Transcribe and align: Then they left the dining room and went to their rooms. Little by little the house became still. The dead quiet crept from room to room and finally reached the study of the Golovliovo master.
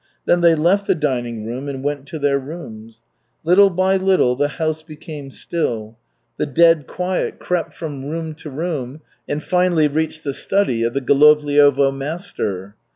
Then 0.25 0.41
they 0.41 0.55
left 0.55 0.87
the 0.87 0.95
dining 0.95 1.45
room 1.45 1.69
and 1.69 1.83
went 1.83 2.07
to 2.07 2.17
their 2.17 2.39
rooms. 2.39 3.03
Little 3.43 3.69
by 3.69 3.97
little 3.97 4.35
the 4.35 4.47
house 4.57 4.81
became 4.81 5.29
still. 5.29 5.95
The 6.37 6.47
dead 6.47 6.87
quiet 6.87 7.37
crept 7.37 7.75
from 7.75 8.05
room 8.05 8.33
to 8.33 8.49
room 8.49 9.01
and 9.29 9.43
finally 9.43 9.87
reached 9.87 10.23
the 10.23 10.33
study 10.33 10.81
of 10.81 10.95
the 10.95 11.01
Golovliovo 11.01 11.95
master. 11.95 12.73